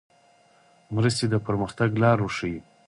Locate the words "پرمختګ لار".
1.45-2.17